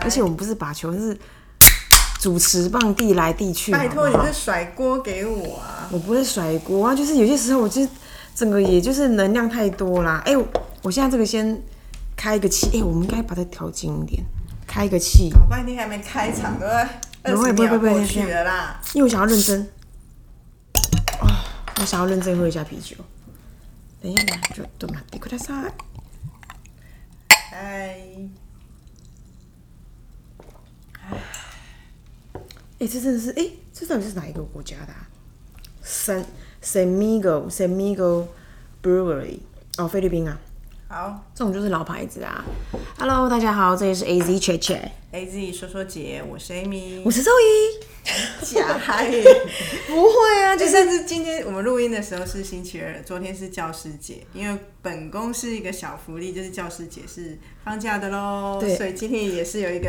[0.00, 1.16] 而且我们不是把球，是
[2.20, 3.72] 主持棒递来递去。
[3.72, 5.88] 拜托，你是甩锅给我啊！
[5.90, 7.86] 我不会甩锅啊，就是有些时候我就
[8.34, 10.22] 整个也就是能量太多啦。
[10.24, 10.46] 哎、我
[10.82, 11.60] 我现在这个先
[12.16, 14.22] 开一个气，哎、我们应该把它调轻一点，
[14.66, 17.34] 开一个气，搞半天还没开场，对不对？
[17.34, 18.80] 不会不会不会去了啦。
[18.94, 19.60] 因为我想要认真。
[21.20, 21.44] 啊、
[21.80, 22.96] 我想要认真喝一下啤酒。
[24.00, 24.22] 等一下，
[24.54, 25.54] 就多马蒂库达萨。
[27.28, 27.96] 嗨，
[32.82, 35.08] 哎、这真的是哎、这到底是哪一个国家的、啊
[35.84, 36.24] ？San
[36.60, 38.26] San Miguel San Miguel
[38.82, 39.38] Brewery
[39.78, 40.40] 哦，菲律宾啊，
[40.92, 42.44] 好这种就是老牌子啊。
[42.98, 48.44] Hello，大家好，这里是 AZ 切切，，A Z 说说姐，我是 Amy，我是周一。
[48.44, 49.10] 假嗨。
[49.88, 59.88] 不会啊，就就是是今天我们录音的时候是星期二，昨天是教师节，因为本宫是一个小福利，就是教师节是放假的喽，对所以今天也是有一个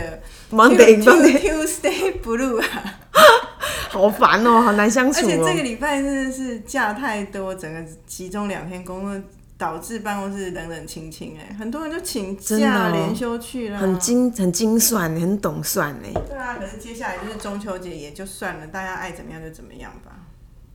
[0.52, 3.00] Monday- Monday Tuesday Blue 啊，
[3.92, 5.58] 好烦哦，好难相处哦而且这。
[5.58, 9.22] 个礼拜真的是假太多，整个集中两天工作。
[9.58, 16.12] 导致办公室冷冷清清，哎，很多人就请假哦连休去了，很精很精算，很懂算哎。
[16.28, 16.58] 对啊。
[16.58, 20.12] 可是接下来就是中秋节，也就算了，大家爱怎么样就怎么样吧。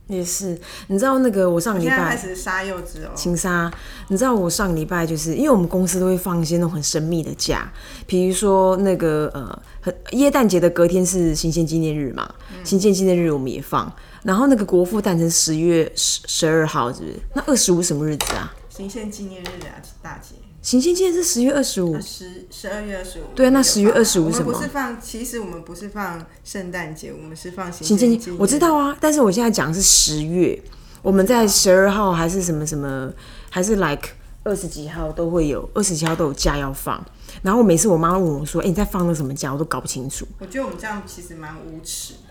[0.07, 3.71] 也是，你知道那个我上个礼拜开始杀柚子哦，请杀，
[4.07, 7.71] 你知道我上礼拜就是因为我们公司都会放一些那种很神秘的假，
[8.07, 12.27] 比如说那个呃，很耶诞节的隔天是新鲜纪念日嘛，
[12.63, 17.13] 新鲜纪念日我们也放，然后那个国父诞辰十月十十二号是不是？
[17.35, 18.51] 那二十五什么日子啊？
[18.79, 20.35] 行宪纪念日啊，大节。
[20.61, 23.23] 行宪纪念是十月二十五，十十二月二十五。
[23.35, 28.39] 对啊那10月我们有放25我们什么不是放，其实我们不是放圣诞节，我们是放行行宪纪念。
[28.39, 30.57] 我知道啊，但是我现在讲的是十月，
[31.01, 33.11] 我们在十二号还是什么什么，
[33.49, 34.11] 还是 like
[34.45, 37.03] 二十几号都会有，二十几号都有假要放。
[37.41, 40.25] 然后每次我妈问我说：“哎、你在放了什么假？”我都搞不清楚。
[40.39, 42.28] 我觉得我们这样其实蛮无耻的，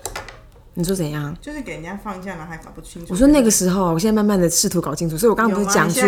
[0.78, 1.36] 你说怎样？
[1.40, 3.08] 就是给人家放假，了还搞不清楚。
[3.12, 6.00] 我说那个时候，我现在慢慢的试图搞清楚，所以我刚刚不是讲出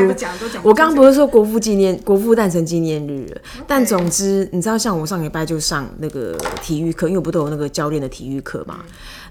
[0.63, 8.79] 我刚刚不是说国父纪念国父诞辰纪念日了，但总之你知道，像我上礼拜就上那个体育课，因为我不都有那个教练的体育课嘛，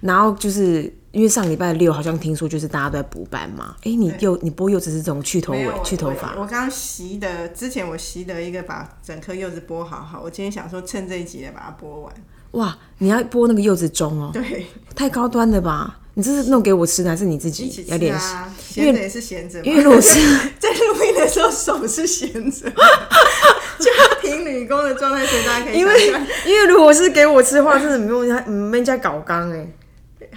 [0.02, 12.14] 然后就是因为上礼拜六好像听说就是大家都在补班嘛，哎、你又你播柚子是这种去头尾去头发我刚习得之前我习得一个把整颗柚子剥好好，我今天想说趁这一集来把它剥完。
[12.52, 14.66] 哇，你要剥那个柚子盅哦，对，
[14.96, 15.98] 太高端了吧？
[16.16, 18.34] 你这是弄给我吃的还是你自己要练习？
[18.34, 19.62] 啊，闲着也是闲着。
[19.62, 20.20] 因为如果是
[20.60, 22.70] 在录音的时候手是闲着，
[23.80, 23.90] 家
[24.22, 26.08] 庭女工的状态，所以大家可以因为
[26.46, 29.66] 因为如果是给我吃的话，真的没有人家没人家搞刚哎、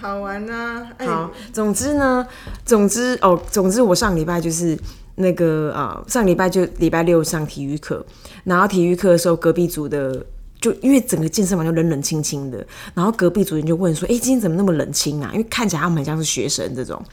[0.01, 2.25] 好玩呐、哎好，总之呢，
[2.65, 4.79] 总之哦，总之我上礼拜就是
[5.17, 8.05] 那个呃，上礼拜就礼拜六上体育课，
[8.45, 10.25] 然后体育课的时候，隔壁组的
[10.63, 12.65] 就因为整个健身房就冷冷清清的，
[12.95, 17.05] 然后隔壁主人就问说：“哎、今天怎么那么冷清啊？”因为看起来他们很像是学生这种，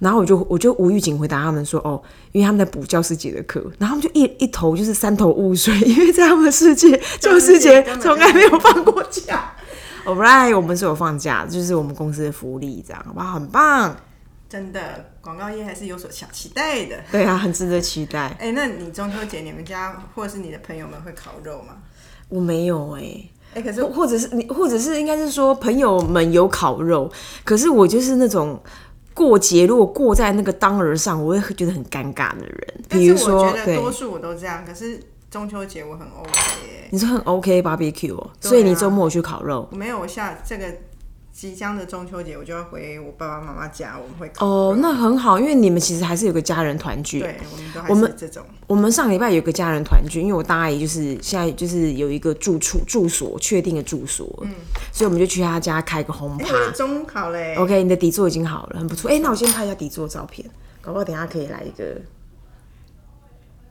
[0.00, 2.02] 然后我就我就无预警回答他们说：“哦，
[2.32, 9.54] 因为他们在补教师节的课。”然后他们就一一头就是三头雾水，因为在他们的世界，教师节从来没有放过假。
[10.04, 13.34] All right，我们是有放假，就是我们公司的福利，这样好不好？
[13.34, 13.96] 很棒。
[14.48, 16.96] 真的广告业还是有所小期待的。
[17.10, 18.28] 对啊，很值得期待。
[18.38, 21.78] 哎、那你中秋节你们家或者是你的朋友们会烤肉吗？
[22.28, 27.10] 我没有哎、哎、可是或或者是你，或者是应该是说朋友们有烤肉，
[27.44, 28.60] 可是我就是那种
[29.14, 32.74] 过节如果过在那个当儿上，我会觉得很尴尬的人。
[32.88, 35.00] 但比如说是我觉，得对，多数我都这样，可是
[35.30, 36.30] 中秋节我很 OK
[36.66, 39.68] 耶、你说很 OK barbecue 哦，所以你周末有去烤肉。
[39.70, 40.66] 我没有，我下这个
[41.36, 47.20] 即将的中秋节我就要回我爸爸妈妈家，我们会哦，那很好，因为你们其实还是有个家人团聚。
[47.20, 48.42] 对，我们都还我们是这种。
[48.66, 54.50] 我们上礼拜有个家人团聚，因为我大阿姨就是现在就是有一个住处住所确定的住所，嗯，
[54.90, 56.70] 所以我们就去他家开个轰哎、趴。
[56.70, 59.10] 中考嘞 OK，你的底座已经好了，很不错。
[59.10, 60.48] 哎、那我先拍一下底座照片，
[60.80, 62.00] 搞不好等下可以来一个，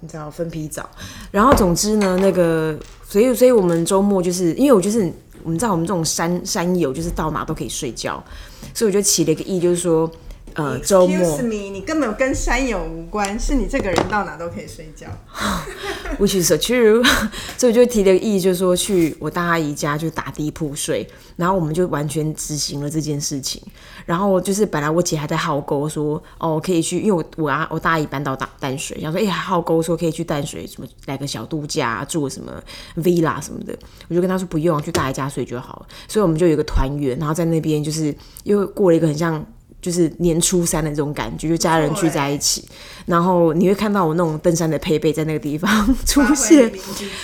[0.02, 0.88] 你知道分批找。
[1.32, 2.78] 然后总之呢，那个，
[3.08, 5.12] 所以所以我们周末就是因为我就是
[5.46, 8.22] 我们知道我们这种山山友就是到哪都可以睡觉，
[8.74, 10.12] 所以我就起了一个意，就是说，
[10.55, 15.05] 呃，周末 Excuse me，你根本跟山友无关，是你这个人到哪都可以睡觉。
[16.17, 17.05] which is so true，
[17.57, 21.05] 所以我就提了个议，就是说去我大阿姨家就打地铺睡，
[21.35, 23.61] 然后我们就完全执行了这件事情。
[24.05, 32.53] 然后就是本来我姐还在好沟说，哦可以去，因为我我阿我大阿姨搬到淡淡水，想说哎、好沟说可以去淡水什么来个小度假，住什么
[32.96, 33.78] villa 什么的，
[34.08, 35.87] 我就跟她说不用，去大姨家睡就好了。
[36.08, 38.16] 所以我们就有一个团圆，然后在那边就是
[38.46, 39.46] 又过了一个很像。
[39.85, 42.67] 就是年初三的这种感觉，就家人聚在一起，
[43.05, 45.70] 然后你会看到我那种登山的配备在那个地方
[46.08, 46.72] 出现，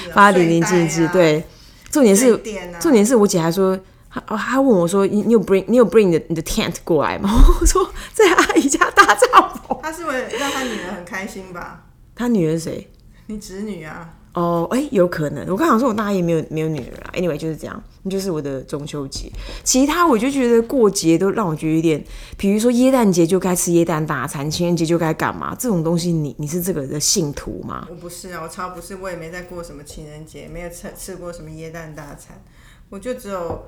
[0.09, 1.11] 发发淋漓尽致，啊。
[1.11, 1.43] 对。
[1.89, 3.75] 重点是啊，重点是我姐还说，
[4.09, 7.29] 她哦她问我说，你你有 bring 你有 bring 你的你的 tent 过来吗？
[7.59, 9.81] 我说在阿姨家搭帐篷。
[9.81, 11.85] 他是为了让他女儿很开心吧？
[12.15, 12.87] 她女儿是谁？
[13.25, 15.45] 你侄女啊，哦，哎、有可能。
[15.49, 17.11] 我刚想说，我大姨没有没有女儿啦。
[17.13, 19.29] Anyway，就是这样，那就是我的中秋节。
[19.63, 22.01] 其他我就觉得过节都让我觉得有点，
[22.37, 25.53] 比如说耶诞节就该吃耶诞大餐，情人节就该干嘛？
[25.59, 27.85] 这种东西你，你是这个的信徒吗？
[27.89, 32.41] 我不是啊，我超不是，我也没在过什么情人节，没有吃吃过什么椰蛋大餐，
[32.89, 33.65] 我就只有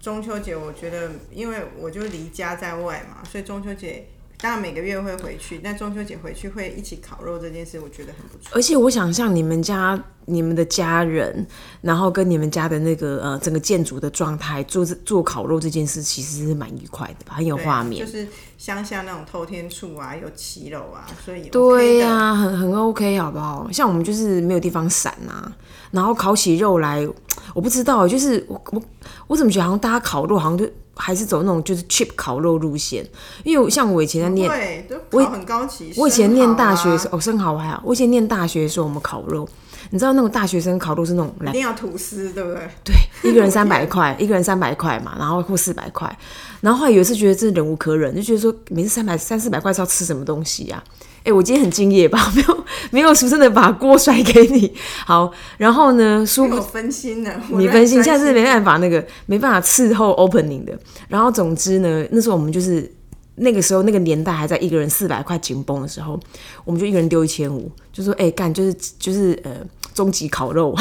[0.00, 0.56] 中秋节。
[0.56, 4.06] 我觉得，因为我就离家在外嘛，所以中秋节
[4.38, 8.50] 当然每个月会回去，但中秋节回去会一起烤肉这件事，我觉得很不错。
[8.52, 11.46] 而且我想象你们家、你们的家人，
[11.80, 18.04] 然后跟你们家的那个呃整个建筑的状态，做这做烤肉这件事，其实是蛮愉快的吧，很有画面。
[18.04, 18.28] 就是
[18.58, 23.68] 乡下那种透天处啊，有骑楼啊，所以 OK 对呀、很很 OK，好不好？
[23.72, 25.50] 像我们就是没有地方闪啊，
[25.90, 27.08] 然后烤起肉来，
[27.54, 28.82] 我不知道，就是我我
[29.28, 33.06] 我怎么觉得好像大家烤肉好像就还是走那种就是 cheap 烤肉路线，
[33.44, 35.92] 因为像我以前在念，对，都烤很高级。
[35.96, 39.46] 我以前念大学的时候，哦，生蚝我还好，我以前念大学的时候，我们烤肉，
[39.90, 42.68] 你知道那种大学生烤肉是那种一定要吐司，对不对？
[42.82, 46.18] 对，一个人三百块， 一个人三百块嘛，然后或四百块，
[46.60, 50.82] 然后后来有一次觉得真的忍无可忍，就觉得说每次三百三四百块是要吃什么东西呀、
[51.26, 52.30] 哎、我今天很敬业吧？
[52.34, 54.72] 没有没有说真的把锅甩给你。
[55.04, 60.78] 好，然后呢，殊不我分心了，我你分心，下次没办法那个没办法伺候 opening 的。
[61.08, 62.88] 然后总之呢，那时候我们就是
[63.34, 66.18] 那个时候那个年代还在一个人四百块紧绷的时候，
[66.64, 69.50] 我们就一个人丢一千五，就说哎干、就是就是呃
[69.92, 70.72] 终极烤肉，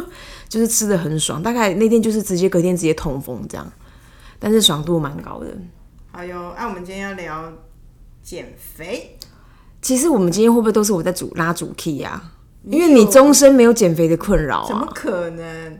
[0.50, 1.42] 就是吃的很爽。
[1.42, 3.72] 大概那天就是直接隔天直接痛风这样，
[4.38, 5.46] 但是爽度蛮高的。
[6.12, 7.52] 哎呦，哎、我们今天要聊
[8.22, 9.16] 减肥，
[9.84, 12.32] 其实我们今天会不会都是我在主拉主 key 啊？
[12.66, 14.92] 因为你终身没有减肥的困扰怎么啊。
[14.94, 15.78] 可能？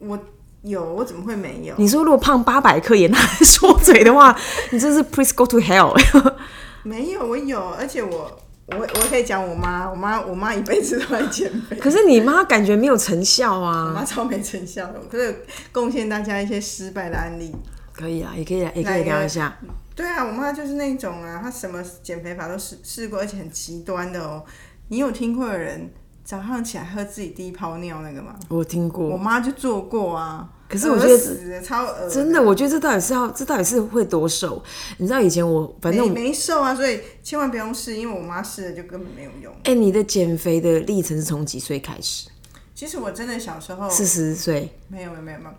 [0.00, 0.18] 我
[0.60, 1.74] 有，我怎么会没有？
[1.78, 4.38] 你说如果胖八百克也拿来说嘴的话，
[4.70, 5.98] 你真是 please go to hell。
[6.84, 13.92] 没有，我有，而且我我我可以讲我妈，我妈我妈一辈子都在减肥，可是你妈感觉没有成效啊我啊。
[13.94, 17.50] 妈超没成效的，可是贡献大家一些失败的案例。
[17.94, 19.56] 可以啊，也可以来，也可以聊一下。
[19.94, 24.44] 对啊，我妈就是那种啊，她什么减肥法都试试过，而且很极端的哦。
[24.88, 25.90] 你有听过有人
[26.24, 28.34] 早上起来喝自己第一泡尿那个吗？
[28.48, 30.48] 我听过我过，妈就做过啊。
[30.68, 34.62] 可是我觉得超恶真的，我觉得这到底是要，这到底是会多瘦？
[34.96, 39.54] 你知道以前我反正没我，没瘦啊，所以千万不用试，因为我妈试了就根本没有用。
[39.64, 42.30] 哎、你的减肥的历程是从几岁开始？
[42.74, 45.50] 其实我真的小时候四十岁，没有没有没有没有，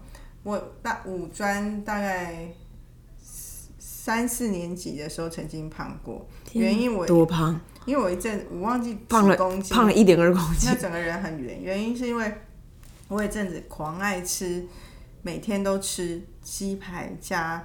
[0.42, 2.48] 我大五专大概
[4.06, 7.58] 三四年级的时候曾经胖过，原因我多胖？
[7.86, 10.76] 因为我一阵我忘记胖了公斤，胖了一点二公斤那。
[10.76, 12.34] 整个人很圆，原因是因为
[13.08, 14.66] 我有一阵子狂爱吃，
[15.22, 17.64] 每天都吃鸡排加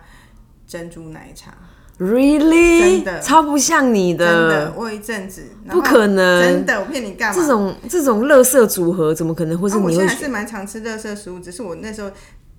[0.64, 1.52] 珍珠奶茶
[1.98, 2.82] ，Really？
[2.82, 7.42] 真的超不像你真的，我有一阵子，不可能真的，我骗你干嘛？
[7.42, 9.98] 这种这种垃圾组合怎么可能会是你会选？
[9.98, 12.08] 现在还是蛮常吃垃圾食物，只是我那时候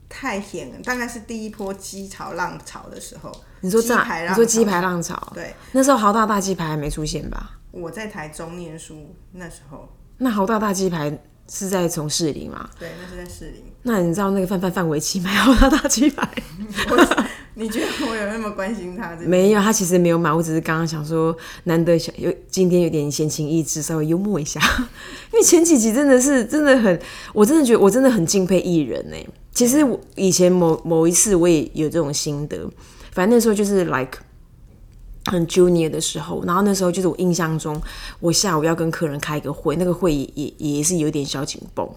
[0.09, 3.31] 太咸了，大概是第一波鸡潮浪潮的时候。
[3.61, 4.01] 你说炸？
[4.01, 5.31] 鸡排浪你说鸡潮排浪潮？
[5.35, 7.51] 对，那时候豪大大鸡排还没出现吧？
[7.71, 11.15] 我在台中念书那时候，那豪大大鸡排
[11.47, 12.69] 是在从士林吗？
[12.79, 13.63] 对，那是在士林。
[13.83, 16.27] 那你知道那个范范范围棋买豪大大鸡排？
[17.59, 19.13] 你觉得我有那么关心他？
[19.27, 21.35] 没有，他其实没有买，我只是刚刚想说，
[21.65, 24.61] 难得想有今天有点闲情逸致，稍微幽默一下。
[25.33, 26.97] 因为前几集真的是真的很，
[27.33, 29.17] 我真的觉得我真的很敬佩艺人呢。
[29.51, 32.57] 其实我以前某某一次我也有这种心得，
[33.11, 34.17] 反正那时候就是 like
[35.29, 37.81] 很 junior 的时候，然后那时候就是我印象中，
[38.19, 41.87] 我下午要跟客人开一个会，那个会也也也是有点小紧绷，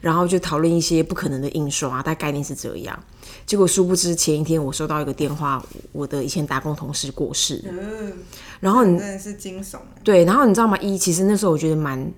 [0.00, 2.98] 然后就讨论一些不可能的印刷，大概念是这样。
[3.46, 8.12] 结果殊不知前一天我收到一个电话，我的以前打工同事过世，嗯，
[8.60, 9.78] 然后你真的是惊悚。
[10.04, 10.76] 对，然后你知道吗？
[10.78, 12.12] 一其实那时候我觉得蛮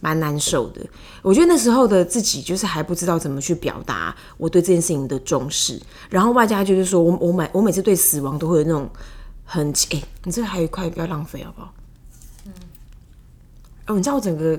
[0.00, 0.80] 蛮难受的。
[1.22, 5.80] 我觉得那时候的自己就是还不知道怎么去表达我对这件事情的重视，
[6.10, 8.88] 然后外加就是说我我每我每次对死亡都会有那种
[9.52, 11.74] 很哎、你这还有一块不要浪费好不好？
[12.46, 12.52] 嗯，
[13.88, 14.58] 哦，你知道我整个，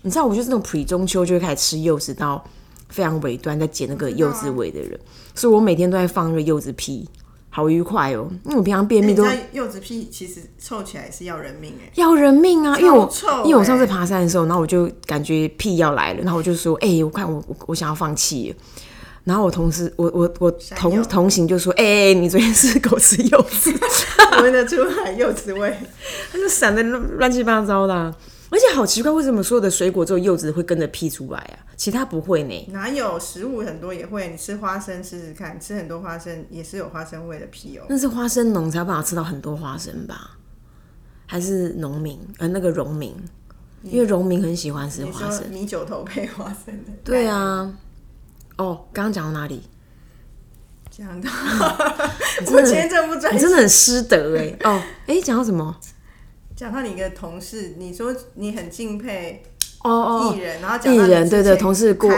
[0.00, 2.42] 你知道我就是那种 pre 中秋就会开始吃柚子到
[2.88, 4.98] 非常尾端在捡那个柚子尾的人，
[5.34, 7.06] 所以我每天都在放那个柚子皮，
[7.50, 8.30] 好愉快哦。
[8.46, 11.92] 因为我平常便秘都柚子屁其实臭起来是要人命哎。
[11.96, 12.78] 要人命啊！
[12.78, 13.12] 因为我
[13.44, 18.56] 因为我上次欸爬山的时候，然后我就感觉屁要来了，然后我就说：“哎、我看我我我想要放弃了。”
[19.24, 23.70] 然后我同事我我我同同行就说：“哎、你昨天是狗吃柚子，
[24.42, 25.76] 闻得出来柚子味。
[26.32, 28.16] 他就闪的乱乱七八糟的啊、
[28.48, 31.68] 而且好奇怪，为什么所有的水果只有柚子会跟着屁出来啊？
[31.76, 32.68] 其他不会呢？
[32.72, 34.28] 哪有食物很多也会？
[34.28, 37.84] 你吃花生试试看，吃很多花生也是有花生味的屁哦。
[37.88, 40.38] 那是花生农才有办法吃到很多花生吧？
[41.26, 42.18] 还是农民？
[42.38, 43.14] 呃，那个农民，
[43.82, 45.48] 因为农民很喜欢吃花生。
[45.50, 47.70] 米酒头配花生的，对，啊。
[48.60, 49.62] 哦，刚刚讲到哪里？
[50.90, 51.30] 讲到
[52.52, 54.54] 我今天真的不专心你真的很失德哎。
[54.64, 55.74] 哦，哎，讲到什么？
[56.54, 59.42] 讲到你一个同事，你说你很敬佩
[59.82, 62.12] 哦哦艺，人，然后讲艺人对对，同事过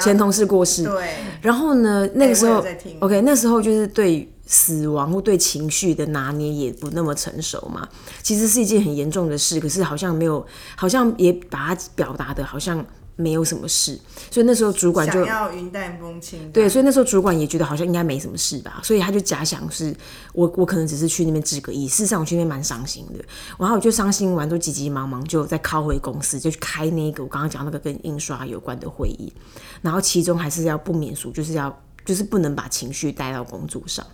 [0.00, 2.64] 前同事过世，对，然后呢，那个时候、
[3.00, 7.86] OK，那时候就是对死亡或对情绪的拿捏也不那么成熟嘛。
[8.22, 12.82] 其实是一件很严重的事，可是好像没有，好像也把它表达的好像
[13.16, 13.98] 没有什么事，
[14.30, 19.94] 所以那时候主管就想要云淡风轻，对，所以那时候主管也觉得好像应该没什么事吧，所以他就假想是
[20.32, 23.24] 我我可能只是去那边致个意，事实上我去那边蛮伤心的。
[23.58, 29.32] 然后我就伤心完，都急急忙忙就再靠回公司，就去开那个我刚刚讲那个跟印刷有关的会议，
[29.80, 34.04] 然后其中还是要不免俗，就是要就是不能把情绪带到工作上。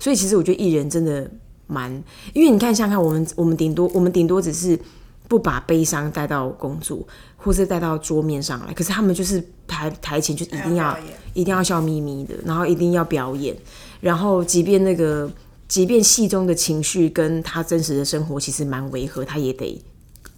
[0.00, 1.30] 所以其实我觉得艺人真的
[1.68, 1.90] 蛮，
[2.34, 4.78] 因为你看，想想看，我们我们顶多我们顶多只是
[5.28, 7.06] 不把悲伤带到工作，
[7.36, 10.98] 或是带到桌面上来，可是他们就是台台前就一定要要
[11.34, 13.54] 一定要笑眯眯的，然后一定要表演，
[14.00, 15.30] 然后即便那个
[15.68, 19.80] 即便戏中的情绪跟他真实的生活其实蛮违和，他也得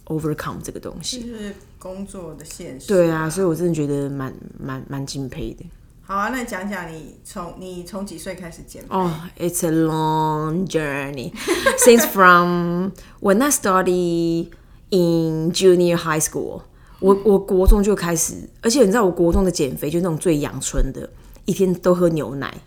[0.07, 1.21] overcome 这个东西。
[1.21, 2.87] 就是工作的现实。
[2.89, 5.65] 对啊，所以我真的觉得蛮蛮蛮敬佩的。
[6.01, 8.87] 好啊，那讲讲你从你从几岁开始减肥？
[8.89, 11.31] 哦、i t s a long journey
[11.77, 14.49] since from when I study
[14.91, 16.61] in junior high school
[16.99, 17.17] 我。
[17.25, 21.09] 我国中就开始，而且你知道，我国中的减肥就那种最养春的，
[21.45, 22.61] 一天都喝牛奶。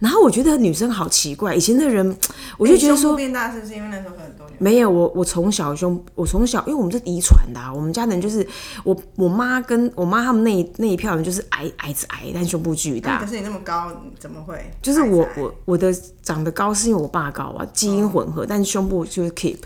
[0.00, 2.16] 然后我觉得女生好奇怪，以前的人，
[2.56, 4.56] 我就觉得说变大是不是因为那时候喝很多牛？
[4.58, 8.46] 没有，我我从小胸，我从小，因为我们是遗传的、啊，我们家人就是
[8.84, 13.26] 我我妈跟我妈他们那一那一票人就是矮矮子矮，但胸部巨大可。
[13.26, 14.70] 是你那么高，怎么会？
[14.80, 19.58] 就是我我我的长得高是因为我爸高啊，基因混合，但是胸部就是 keep。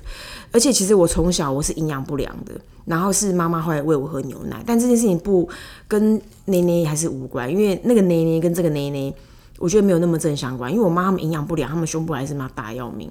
[0.51, 2.53] 而且其实我从小我是营养不良的，
[2.85, 5.49] 然后是妈妈后来喂我喝牛奶，但这件事情不
[5.89, 9.15] 跟奶奶还是无关，因为那个奶奶跟这个奶奶，
[9.63, 13.09] 我觉得没有那么正相关，因为我妈他们营养不良，他们胸部还是妈大要命，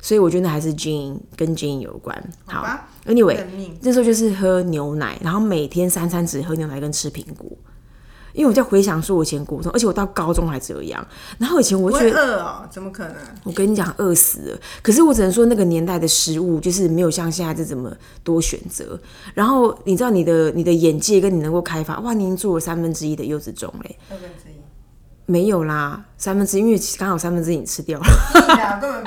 [0.00, 2.16] 所以我觉得那还是基因跟基因有关。
[2.46, 3.76] 好吧 a n y w a y 认命。
[3.82, 7.50] 那时候就是喝牛奶，然后每天三餐只喝牛奶跟吃苹果。
[8.32, 11.04] 因为我在回想说，我以前国中，而且我到高中还这样。
[11.36, 12.62] 然后以前我觉得，饿哦？
[12.70, 13.16] 怎么可能？
[13.42, 14.58] 我跟你讲，饿死了。
[14.82, 17.92] 可是我只能说，那个年代的食物就是没有像现在这怎么
[18.22, 18.96] 多选择。
[19.34, 24.59] 然后你知道，你的你的眼界跟你能够开发，哇，您做了三分之一的柚子种嘞，二分之一。
[25.30, 28.06] 没有啦，三分之一，因为刚好三分之一你吃掉了。
[28.80, 29.04] 根本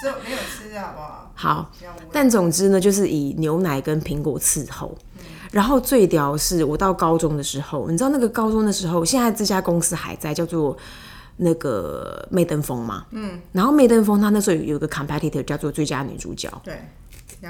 [0.00, 1.30] 只有没有吃，好不好？
[1.34, 1.70] 好，
[2.10, 4.96] 但总之呢，就是以牛奶跟苹果伺候。
[5.50, 10.76] 然后最屌是，我到高中的时候，你知道那个高中的时候，现在这家公司还在，叫做
[11.36, 13.04] 那个麦登峰嘛。
[13.10, 13.38] 嗯。
[13.52, 16.82] 然后麦登峰他那时候有有一个 competitor 叫做最佳女主角，对，两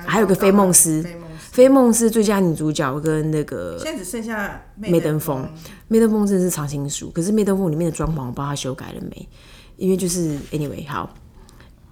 [0.06, 1.02] 还有个菲梦斯
[1.50, 2.10] 菲梦斯。
[2.10, 5.48] 最佳女主角跟那个现在只剩下梅登峰。
[5.88, 9.28] 梅登峰真的是常青树，可是梅登峰里面的装潢我不知道他修改了没，
[9.76, 11.08] 因为就是 anyway 好，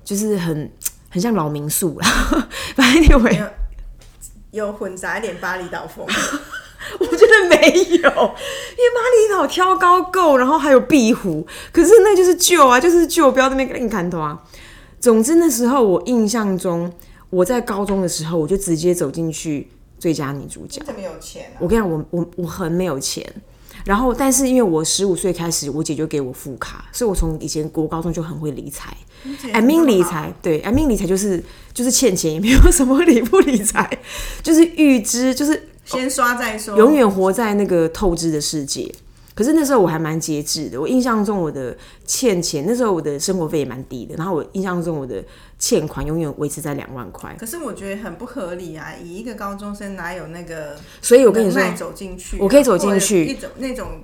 [0.04, 0.70] 就是很
[1.08, 2.08] 很像老民宿啦。
[2.76, 3.48] 反正 anyway。
[4.52, 6.06] 有混杂一点巴厘岛风，
[6.98, 14.42] 我觉得没有，因为巴厘岛挑高够，然后还有壁虎，可是那就是旧啊，就是旧，不要在那边硬砍头啊。
[14.98, 16.90] 总之那时候我印象中，
[17.30, 19.68] 我在高中的时候，我就直接走进去
[19.98, 20.86] 最佳女主角你。
[20.86, 21.58] 怎么有钱啊？
[21.60, 23.24] 我跟你讲，我我我很没有钱，
[23.84, 28.96] 然后但是因为我十五岁开始，我姐就给我副卡，所以我从以前国高中就很会理财。
[29.52, 31.42] I mean 理财，对，I mean 理财就是
[31.74, 33.98] 就是欠钱， 也没有什么理不理财，
[34.42, 38.94] 就是预支，就是先刷再说，永远活在那个透支的世界。
[39.36, 41.76] 可是那时候我还蛮节制的，我印象中我的
[42.06, 45.22] 欠钱，那时候我的生活费也蛮低的，然后我印象中我的
[45.58, 48.94] 欠款永远维持在两万块，可是我觉得很不合理啊！
[49.04, 54.00] 以一个高中生哪有那个所以我跟你说能，耐走进去啊、我可以走进去一种那种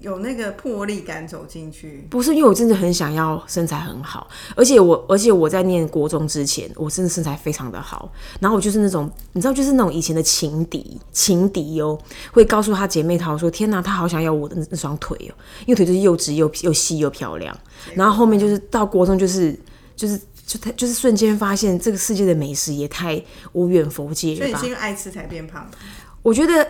[0.00, 2.06] 有那个魄力感走进去。
[2.10, 8.12] 不是因为我真的很想要身材很好，而且我而且我在念国中之前，我真的身材非常的好。
[8.40, 11.98] 然后我就是那种你知道，就是那种以前的情敌，情敌哦，
[12.32, 15.34] 会告诉他姐妹淘说：“天哪，他好想要我的那那双腿哦，
[15.66, 17.56] 因为腿就是又直又又细又漂亮。”
[17.94, 19.58] 然后后面就是到国中，就是
[19.96, 23.20] 就是就他就是瞬间发现这个世界的美食也太
[23.52, 24.66] 无远佛界了吧所以你是？
[24.66, 25.68] 因为爱吃才变胖，
[26.22, 26.66] 我觉得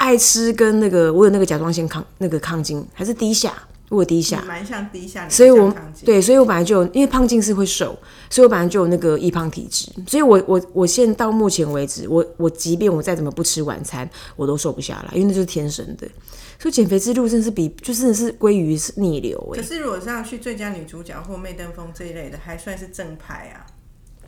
[0.00, 3.52] 爱吃跟那个我有那个甲状腺抗那个亢进还是低下，
[3.90, 5.70] 我有低下你，蛮像低下，你所以我
[6.02, 7.94] 对，所以我本来就有因为胖劲是会瘦，
[8.30, 16.08] 所以我本来就有那个易胖体质，所以我我我现在到目前为止，我我即便我再怎么不吃晚餐，我都瘦不下来，因为那就是天生的。
[16.58, 23.64] 所以减肥之路真的是比就真的是归于是逆流哎、可是如果是要去最佳女主角或媚登峰这一类的，还算是正派啊，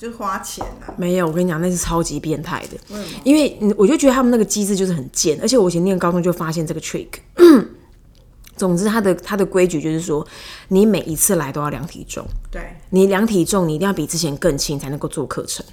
[0.03, 0.91] 就是花钱啊。
[0.97, 2.97] 没有，我跟你讲，那是超级变态的。
[2.97, 3.21] 为什么？
[3.23, 7.07] 因为嗯我就觉得他们那个机制就是很贱，而且我以前念高中就发现这个 trick。
[8.57, 10.27] 总之，他的他的规矩就是说，
[10.69, 15.65] 你每一次来都要量体重，对，你量体重，你一定要比之前更轻才能够做课程。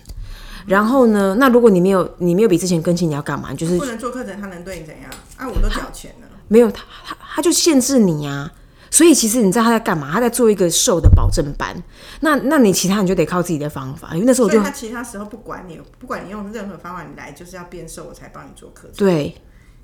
[0.68, 3.50] 然后呢，那如果你没有你没有比之前更轻，你要干嘛？
[3.50, 5.10] 你就是不能做课程，他能对你怎样？
[5.38, 6.28] 啊，我都缴钱了。
[6.48, 8.52] 没有他他他就限制你啊。
[8.92, 10.12] 所以其实你知道他在干嘛？
[10.12, 11.76] 他在做一个瘦的保证班。
[12.22, 18.94] 那那你其他你就得靠自己的方法，因为那时候我就他其他时候不管你，不管你用任何方法，你来就是要变瘦，我才帮你做课程。
[18.98, 19.36] 对，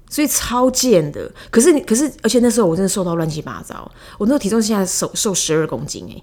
[0.09, 1.31] 所以超贱的。
[1.50, 3.89] 可是你，可是，而且那时候我真的瘦到乱七八糟。
[4.17, 6.21] 我那时候体重现在瘦瘦十二公斤哎、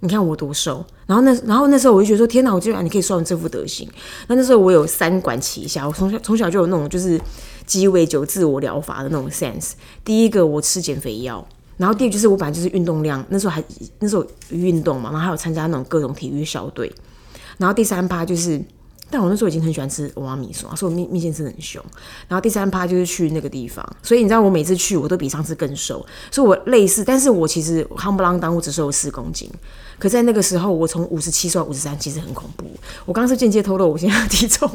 [0.00, 0.84] 你看我多瘦。
[1.06, 3.88] 然后那然后那时候我就觉得说，天哪，我居然你可以瘦成这副德行。
[4.28, 7.20] 那那时候我有三管齐下，我从小从小就有那种就是
[7.66, 9.72] 鸡尾酒自我疗法的那种 sense。
[10.04, 11.46] 第一个我吃减肥药。
[11.80, 13.64] 然后第二就是我本来就是运动量，那时候还
[14.00, 16.92] 那时候运动嘛，然后还有参加那种各种体育校队。
[17.56, 18.62] 然后第三趴就是，
[19.08, 21.82] 但我那时候已经很喜欢吃欧巴米索，所以我面面线吃很凶。
[22.28, 29.50] 然后第三趴就是去那个地方，所以你知道我每次去我都比上次更瘦，所以我类似，但是我其实夯不啷当我只瘦了四公斤，
[29.98, 32.66] 可在那个时候我从五十七瘦到五十三，其实很恐怖。
[33.06, 34.70] 我刚刚是间接透露我现在的体重。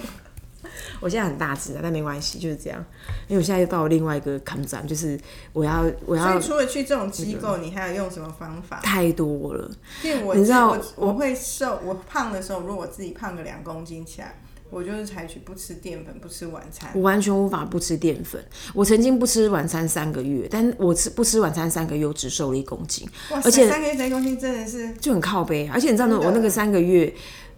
[0.99, 2.83] 我现在很大只啊，但没关系，就是这样。
[3.27, 5.19] 因为我现在又到了另外一个坎站，就是
[5.53, 8.79] 我要我要所以除了去这种机构，你还有用什么方法？
[8.81, 9.69] 太多了。
[10.03, 14.39] 因为我你知道我我会瘦，我胖的时候，如果我自己胖个两公斤起来，
[14.71, 16.89] 我就是采取不吃淀粉、不吃晚餐。
[16.95, 18.43] 我完全无法不吃淀粉。
[18.73, 25.69] 我曾经不吃晚餐三个月，但我吃不吃晚餐三个月，我只瘦了一公斤，哇，而且三个月一公斤真的是就很靠背。
[25.71, 27.13] 而且你知道吗，我那个三个月，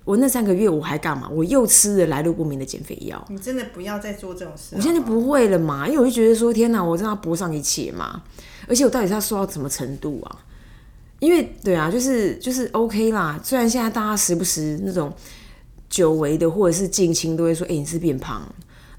[0.07, 1.27] 我那三个月我还干嘛？
[1.29, 3.21] 我又吃了来路不明的减肥药。
[3.29, 4.73] 你真的不要再做这种事。
[4.73, 8.23] 我现在就不会了嘛，因为我就觉得说，天哪，我真的要搏上一切嘛。
[8.69, 10.45] 而且我到底是要瘦到什么程度啊？
[11.19, 13.37] 因为对啊，就是就是 OK 啦。
[13.43, 15.13] 虽然现在大家时不时那种
[15.89, 18.41] 久违的或者是近亲都会说，哎、你是变胖，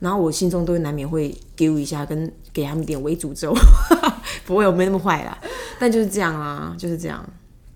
[0.00, 3.56] 然后我心中都会难免会丢一下，跟给他们点微诅咒。
[4.44, 5.38] 不会，我没那么坏啦，
[5.78, 7.26] 但就是这样啦，就是这样。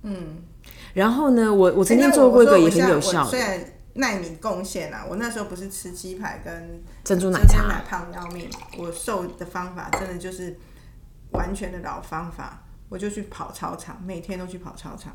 [0.02, 0.36] 嗯。
[0.94, 7.66] 然后呢，我我曾经做过一个也很有效虽然耐米贡献啊，我那时候不是吃鸡排跟珍珠奶茶。
[7.66, 10.58] 奶胖要命，我瘦的方法真的就是
[11.32, 15.14] 完全的老方法，我就去跑操场，每天都去跑操场。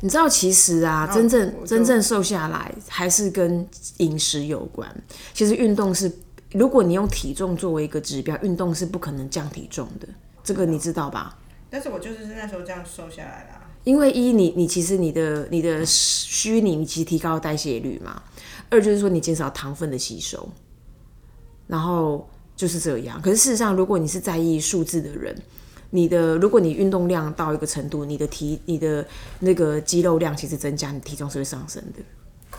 [0.00, 4.88] 你知道，其实啊，真正真正瘦下来还是跟饮食有关。
[5.34, 6.10] 其实运动是，
[6.52, 10.06] 如果你用体重作为一个指标，运动是不可能降体重的，
[10.44, 11.36] 这个你知道吧？
[11.70, 13.62] 但是我就是那时候这样瘦下来的、啊。
[13.84, 18.20] 因为一，你你其实你的你的虚拟，你其实提高代谢率嘛；
[18.68, 20.48] 二就是说你减少糖分的吸收，
[21.66, 23.20] 然后就是这样。
[23.22, 25.34] 可是事实上，如果你是在意数字的人，
[25.90, 29.06] 你的如果你运动量到一个程度，你的体你的
[29.40, 32.58] 那个肌肉量其实增加，你体重是会上升的。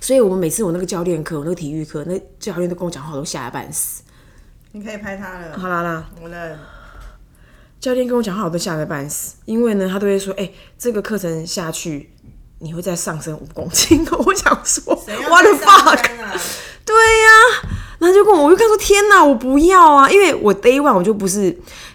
[0.00, 4.02] 所以我们每次我那个教练课，我那个体育课，那教练都跟我讲话，我都吓得半死。
[4.70, 6.58] 你可以拍他了，好啦啦，我的
[7.82, 12.08] 教练跟我讲话，我都吓得半死，因为呢，他都会说：“哎、这个课程下去，
[12.60, 14.06] 你会再上升五公斤。
[14.24, 14.94] ”我想说
[15.28, 16.00] ，what the fuck？
[16.84, 17.68] 对呀、
[17.98, 21.46] 然后就跟我，我就跟他说：“天哪，我不要啊！”因为我 day one 我就不是，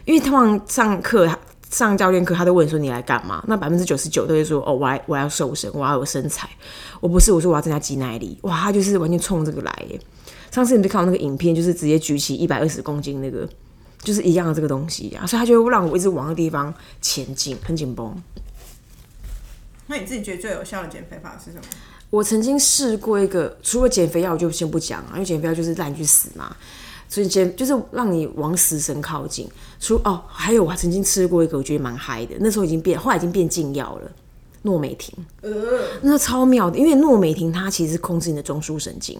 [0.04, 1.26] 因为通常上课
[1.71, 3.41] 上教练课，他都问说你来干嘛？
[3.47, 6.50] 那百分之九十九都会说：“哦，我来我要瘦身，我要有身材。”
[7.00, 8.38] 我不是，我说我要增加肌耐力。
[8.41, 9.97] 哇，他就是完全冲这个来耶！
[10.52, 13.47] 上次你不是看我那个影片，就是直接举起一百二十公斤那个，
[14.07, 18.15] 就是一样的这个东西啊，所以他就会让我一直往那个地方前进，很紧绷。
[19.87, 21.63] 那你自己觉得最有效的减肥法是什么？
[22.09, 26.55] 我曾经试过一个，除了减肥药，我就先不讲啊，因为减肥药就是让你去死嘛，
[27.09, 29.45] 所以减就是让你往死神靠近。
[29.77, 34.09] 除哦，还有我还曾经吃过一个，我觉得蛮嗨的，那时候已经变，后来已经变禁药了，
[34.61, 35.51] 诺美婷，呃，
[36.01, 39.19] 那超妙的，因为诺美婷它其实控制你的中枢神经，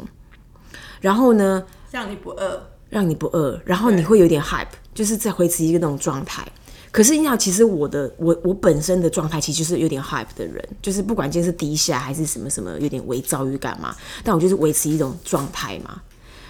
[1.02, 2.70] 然后呢，让你不饿。
[2.90, 6.48] 让你不饿，然后你会有点 hype，就是在维持一个那种状态。
[6.90, 16.02] 可是你想，其实我的我我本身的状态其实就是有点 hype 的人，就是不管今天是低下还是什么什么，有点微躁郁感嘛，但我就是维持一种状态嘛。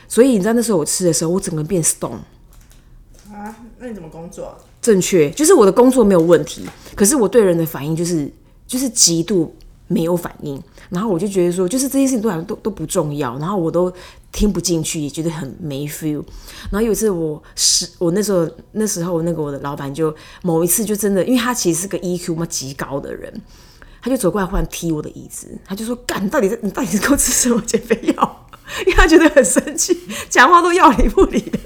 [0.08, 2.20] 所以你知道那时候我吃的时候，我整个人变 stone，
[3.30, 4.58] 啊，那你怎么工作？
[4.82, 8.32] 正确，就是我的工作没有问题，可是我对人的反应就是
[8.66, 9.54] 就是极度
[9.88, 13.92] 没有反应，然后我就觉得说，就是这些事情都好像都都不重要，然后我都
[14.32, 16.24] 听不进去，也觉得很没 feel。
[16.70, 23.34] 然后有一次我是我那时候那时候那个我的老板就某一次就真的，因为他其实是个 EQ 嘛极高的人，
[24.02, 28.50] 他就走过来忽然踢我的椅子，他就说：“干，你到底你到底是给我吃什么减肥药？”
[28.86, 29.98] 因为他觉得很生气，
[30.30, 31.58] 讲话都要理不理的。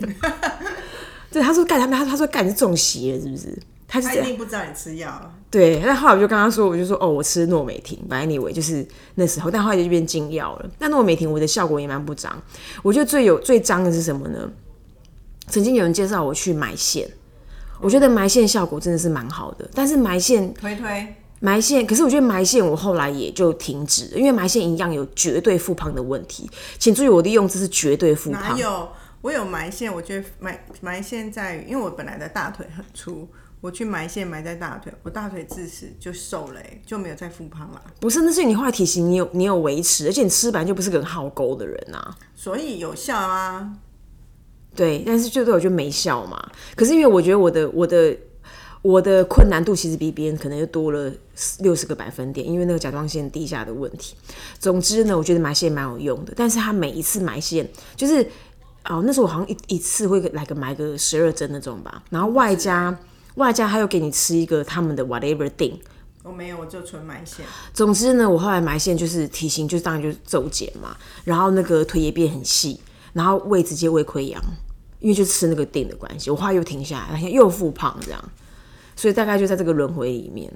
[1.32, 3.58] 对，他说：“干他们，他他说干你是中邪是不是？”
[4.00, 4.24] 他一。
[4.24, 5.32] 定不知道你吃药了。
[5.50, 10.70] 对，那后来我就跟他说，我就说哦，我吃诺美婷，反正 anyway 就是那时候，但后来就变禁药了。
[10.80, 12.42] 那诺美婷我的效果也蛮不彰，
[12.82, 14.50] 我觉得最有最脏的是什么呢？
[15.48, 17.10] 曾经有人介绍我去埋线，
[17.82, 26.50] 我觉得埋线效果真的是蛮好的，但是埋线推推，埋线，可是我觉得埋线我后来也就停止了，因为埋线一样有绝对复胖的问题，
[26.80, 28.42] 请注意我的用字是绝对复胖。
[28.42, 28.88] 哪有？
[29.22, 33.28] 我有埋线，我觉得埋埋线在于，因为我本来的大腿很粗，
[33.62, 37.82] 我去埋线埋在大腿，我大腿自此就瘦了、欸，就没有再复胖了。
[38.00, 42.18] 不是，那是你后来体型你有你有维持，而且你吃本来就不是个很好勾的人啊。
[42.36, 43.72] 所以有效啊，
[44.76, 46.44] 对，但是最对我就没效嘛。
[46.76, 48.18] 可是因为我觉得我的我的
[48.82, 51.14] 我的困难度其实比别人可能又多了
[51.60, 54.16] 六十个百分点，因为那个甲状腺低下的问题。
[54.58, 58.28] 总之呢，我觉得埋线蛮有用的，但是他每一次埋线就是
[58.86, 62.98] 哦，那时候我好像一一次会来个埋个十二针那种吧，然后外加
[63.36, 65.74] 外加还有给你吃一个他们的 whatever thing。
[66.24, 67.44] 我没有，我就纯埋线。
[67.74, 72.80] 总之呢，我后来埋线就是体型就是当然就是骤减嘛，然后那个腿也变很细，
[73.14, 74.40] 然后胃直接胃溃疡，
[75.00, 78.32] 因为就吃那个定的关系，我后来又停下来，又复胖这样，
[78.96, 80.52] 所以大概就在这个轮回里面。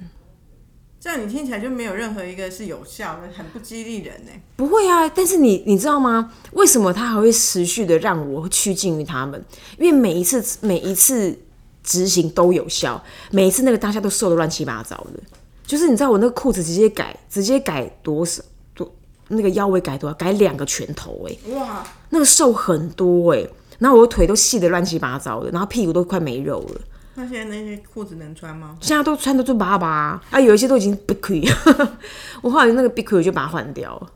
[1.00, 6.32] 这样你听起来就没有任何一个是有效的，很不激励人呢、不会啊，但是你你知道吗？
[6.54, 9.44] 为什么他还会持续的让我趋近于他们？
[9.78, 11.40] 因为每一次每一次
[11.86, 15.24] 执行都有效，每一次那个当下都瘦的乱七八糟的。
[15.66, 18.44] 就是你知道我那个裤子直接改，直接改多少
[18.74, 18.92] 多
[19.30, 23.48] 那个腰围改多少，改两个拳头哎、哇，那个瘦很多哎、
[23.80, 26.82] 然后我的腿都细的乱七八糟的，然后屁股都快没肉了。
[27.16, 28.78] 那现在那些裤子能穿吗？
[28.82, 31.50] 现在都穿的就巴巴啊，有一些都已经 big
[32.44, 34.12] 我后来那个 big 我就把它换掉了，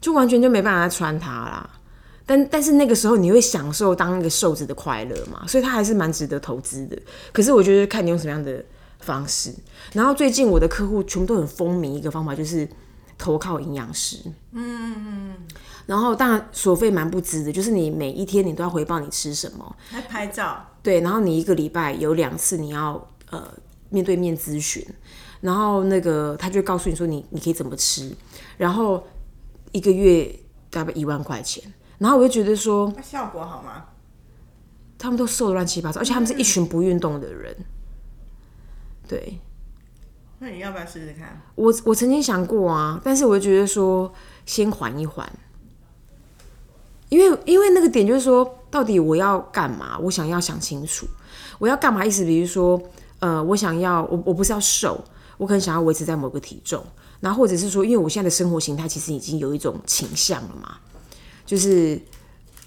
[0.00, 1.70] 就完全就没办法再穿它啦。
[2.28, 6.98] 但但是那个时候你会享受当那个瘦子的快乐嘛，所以它还是蛮值得投资的。
[7.32, 8.62] 可是我觉得看你用什么样的
[9.00, 9.50] 方式。
[9.94, 12.68] 然后最近我的客户全部都很风靡一个方法，就是
[13.16, 14.18] 投靠营养师。
[14.52, 15.34] 嗯嗯嗯。
[15.86, 23.42] 然后当然所费蛮不值的，就是你每一天你都要回报你吃什么，还拍照，对，然后你一个礼拜有两次你要呃
[23.88, 24.86] 面对面咨询，
[25.40, 28.14] 然后那个他就告诉你说你你可以怎么吃，
[28.58, 29.02] 然后
[29.72, 30.30] 一个月
[30.68, 31.64] 大概一万块钱，
[31.98, 33.84] 然后我就觉得说那效果好吗？
[34.98, 37.56] 他们都瘦的乱七八糟，而且他们是一群不运动的人，
[39.06, 39.40] 对
[40.38, 41.40] 那你要不要试试看？
[41.54, 44.12] 我我曾经想过啊，但是我就觉得说
[44.46, 45.30] 先缓一缓。
[47.08, 49.98] 因为因为那个点就是说，到底我要干嘛？
[49.98, 51.06] 我想要想清楚，
[51.58, 52.04] 我要干嘛？
[52.04, 52.78] 意思比如说，
[53.20, 55.02] 呃，我想要我我不是要瘦，
[55.38, 56.84] 我可能想要维持在某个体重，
[57.20, 60.76] 然后或者是说，因为我现在的生活形态其实已经有一种倾向了嘛，
[61.48, 61.98] 就是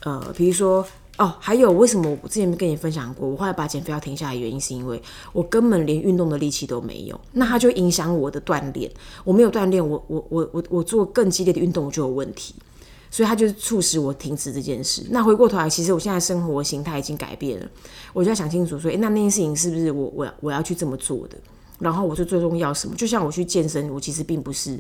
[0.03, 0.83] 呃，比如说
[1.19, 4.99] 哦，还有为什么我之前跟你分享过，我后来把减肥药停下来，原因是因为
[5.31, 8.91] 我根本连运动的力气都没有，那它就影响我的锻炼，
[9.23, 12.55] 我没有锻炼，我我我我我做更激烈的运动我就有问题。
[13.13, 15.05] 所以它就是促使我停止这件事。
[15.09, 17.67] 那回过头来，其实我现在生活形态已经改变了，
[18.13, 21.35] 我就要想清楚说，诶，那那件事情是不是我我要我要去这么做的？
[21.77, 22.95] 然后我就最重要什么？
[22.95, 24.79] 就像我去健身，我其实并不是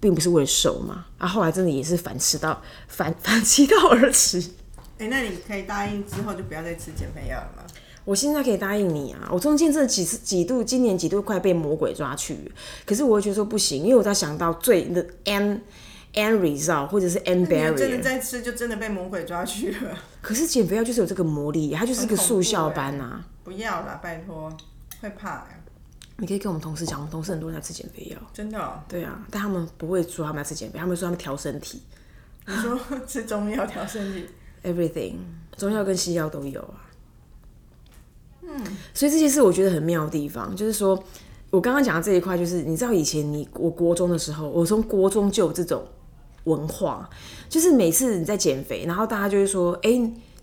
[0.00, 1.06] 并不是为了瘦嘛。
[1.18, 4.42] 啊，后来真的也是反吃到 反 反其道而驰。
[4.98, 7.62] 哎、那你可以答应之后就不要再吃减肥药了吗？
[8.04, 9.28] 我现在可以答应你啊！
[9.30, 12.52] 我中间这几次几度，今年几度快被魔鬼抓去了，
[12.86, 15.60] 可是我会觉得说不行，因为我在想到最的 end
[16.14, 17.98] end result 或者是 end 你真的。
[18.02, 19.98] 再吃就真的被魔鬼抓去了。
[20.22, 23.22] 可是减肥药就是有这个魔力，它就是个速效班啊。
[23.44, 24.50] 不要啦，拜托，
[25.02, 25.48] 会怕呀、
[26.20, 28.18] 你可以跟我们同事讲，我们同事很多人在吃减肥药。
[28.32, 28.82] 真的、哦。
[28.88, 31.80] 对啊，但他们不会说他们在吃减肥，他们说他们调身体
[32.44, 32.76] 你说
[33.06, 34.26] 吃中药调身体
[34.64, 35.14] ，，everything，
[35.56, 36.90] 中药跟西药都有啊。
[38.42, 41.00] 嗯，所以这件事我觉得很妙的地方，就是说
[41.50, 45.86] 我刚刚讲的这一块，就是你知道以前你我国中的时候，我从国中就有这种
[46.44, 47.08] 文化，
[47.48, 49.90] 就是每次你在减肥，然后大家就会说，哎、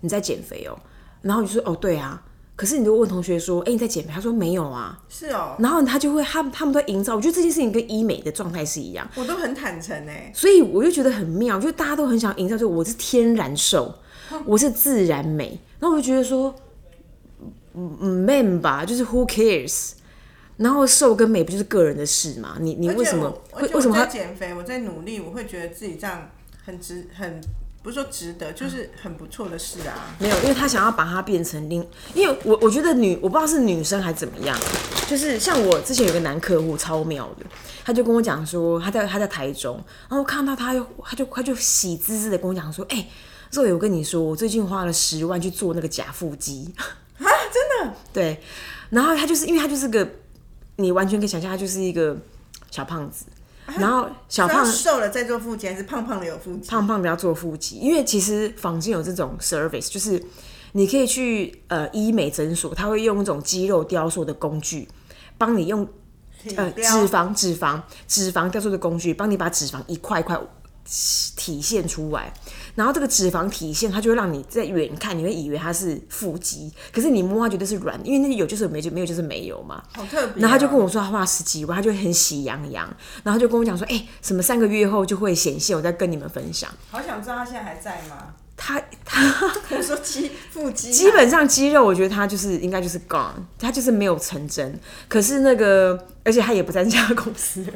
[0.00, 0.78] 你在减肥哦，
[1.20, 2.22] 然后你就说，哦，对啊。
[2.56, 4.10] 可是你就问同学说，哎、你在减肥？
[4.10, 4.98] 他说没有啊。
[5.10, 9.06] 是哦，然后他就会，他们他们都营造，我觉得这件事情跟医美的状态是一样。
[9.14, 10.32] 我都很坦诚哎。
[10.34, 13.94] 所以我就觉得很妙，就大家都很想营造，就我是天然瘦，
[14.46, 15.60] 我是自然美。
[15.78, 16.54] 然后我就觉得说，
[17.74, 19.92] 嗯嗯，man 吧，就是 who cares？
[20.56, 22.56] 然后瘦跟美不就是个人的事嘛？
[22.58, 26.30] 你你为什么会为什么他在减肥，我在努力，我会觉得自己这样
[26.64, 27.38] 很值，很
[27.86, 29.94] 不是说值得，就是很不错的事啊。
[30.18, 30.36] 没有？
[30.42, 34.58] 因为他想要把它变成另，因为我我觉得女我不知道是女生还是怎么样，
[35.08, 37.46] 就是像我之前有个男客户超妙的，
[37.84, 43.06] 他就跟我讲说他在他在台中，然后看到他又他就他就喜滋滋的跟我讲说，哎、
[43.52, 46.74] 肉友我跟你说，我最近花了十万去做那个假腹肌
[47.18, 47.94] 啊，真的？
[48.12, 48.42] 对，
[48.90, 50.04] 然后他就是因为他就是个，
[50.74, 52.16] 你完全可以想象他就是一个
[52.68, 53.26] 小胖子，
[53.78, 56.68] 然后小胖瘦了再做腹肌，还是胖胖的有腹肌？
[56.68, 60.22] 胖胖的要做腹肌，因为其实坊间有这种 service，就是
[60.72, 64.88] 你可以去呃医美诊所，他会用一种肌肉雕塑的工具，
[65.36, 65.86] 帮你用
[66.54, 70.38] 呃脂肪脂肪脂肪雕塑的工具，帮你把脂肪一块一块
[71.36, 72.32] 体现出来。
[72.74, 79.82] 然后这个脂肪体现，它就会让你在远看，你会以为它是腹肌，可是你摸它绝对是软，因为那个有就是有没就没有就是没有嘛。
[79.94, 82.86] 好特别哦、然后他就跟我说他花了十几万，他就很喜洋洋，
[83.24, 86.70] 然后他就跟我讲说，哎、什么三个月后就会显现，我再跟你们分享。
[86.90, 88.34] 好想知道他现在还在吗？
[88.58, 94.78] 他他我说肌腹肌啊，基本上肌肉，我觉得他就是应该就是 gone，他就是没有成真。
[95.08, 97.72] 可是那个，而且他也不在这家公司了。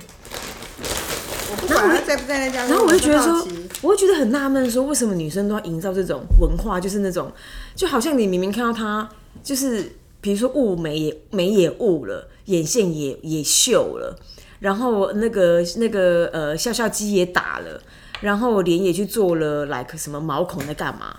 [1.51, 3.47] 我不管他在不在那家，然后我就觉得说，
[3.83, 7.31] 我会觉得很纳闷，说为什么女生都要营造这种文化，就是那种，
[7.75, 9.09] 就好像你明明看到她，
[9.43, 14.17] 就是比如说雾眉也眉也雾了，眼线也也秀了，
[14.61, 17.81] 然后那个那个呃笑笑肌也打了，
[18.21, 21.17] 然后脸也去做了 like 什么毛孔在干嘛？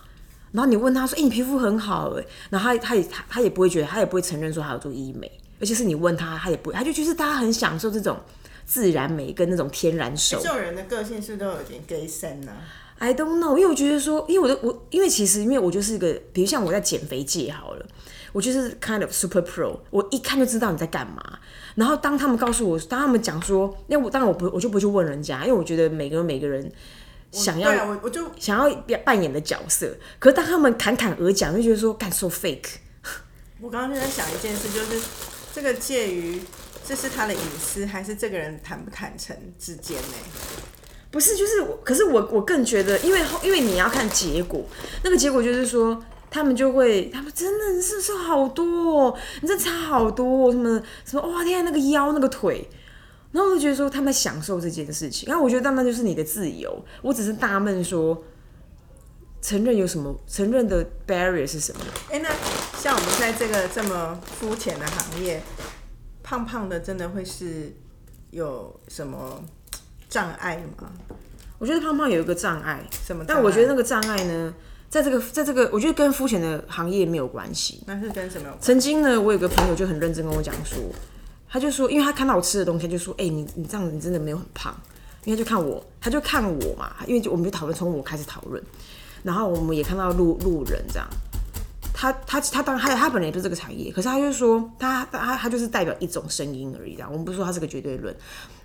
[0.51, 8.17] 然后你问她说：“哎、你皮肤很好哎。”然后他他也他他也不会觉得，她也不会承认说她有做医美，而且是你问她，她也不会，他就就是大家很享受这种
[8.65, 10.47] 自然美跟那种天然手这。
[10.47, 12.51] 种人的个性是不是都有点 gay 森呢、
[12.99, 17.85] I don't know，因为我觉得说，因为我的我，因为其实因为我就是一个，比如像我在减肥界好了，
[18.31, 21.39] 我就是 kind of super pro，我一看就知道你在干嘛。
[21.73, 26.71] 然后当他们告诉我，当他们讲说，因为我当然我不我就不会去问人家，因为我觉得每个人每个人
[27.31, 32.75] 想要我我就想要扮扮演的角色，可是当他们侃侃而讲，就觉得说干 so fake。
[33.59, 35.01] 我刚刚就在想一件事，就是
[35.53, 36.41] 这个介于
[36.91, 40.13] 这是他的隐私，还是这个人坦不坦诚之间呢？
[41.09, 44.65] 不是，就是我，可是我我更觉得，因为后因为你要看结果，
[45.01, 48.65] 那个结果就是说，他们就会，他们真的是瘦好多、
[49.05, 52.67] 哦，你这差好多、哦，什么什么，哇天啊，那个腰那个腿，
[53.31, 58.21] 然后我就觉得说他们在享受这件事情，然后我觉得当然就是你的自由，我只是纳闷说，
[59.41, 61.79] 承认有什么，承认的 barrier 是什么？
[62.09, 62.29] 哎、那
[62.77, 65.41] 像我们在这个这么肤浅的行业，
[66.31, 67.75] 胖胖的真的会是
[68.29, 69.43] 有什么
[70.07, 70.89] 障碍吗？
[71.59, 73.25] 我觉得胖胖有一个障碍，什么？
[73.27, 74.53] 但我觉得那个障碍呢，
[74.89, 77.83] 在这个在这个，我觉得跟肤浅的行业没有关系。
[77.85, 78.47] 那是跟什么？
[78.61, 80.79] 曾经呢，我有个朋友就很认真跟我讲说，
[81.49, 84.73] 他就说，因为他看到我吃的东西，他就说，哎、你你这样子你真的没有很胖，
[85.25, 88.63] 因为他就看我，他就看我嘛，因为就我们就讨论从我开始讨论，
[89.21, 91.05] 然后我们也看到路路人这样，
[92.01, 98.15] 他他他当然他他本来也不是这个产业，可是他就说他他他就是代表一种声音而已，这样我们不说他是个绝对论，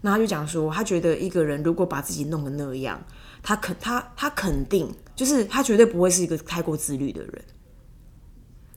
[0.01, 2.99] 那他就讲说，他觉得一个人如果把自己弄得那样，
[3.43, 7.45] 他肯他他肯定就是他绝对不会是一个太过自律的人。